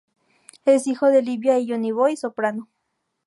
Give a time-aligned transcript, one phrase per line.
[0.65, 2.67] Es hijo de Livia y "Johnny Boy" Soprano.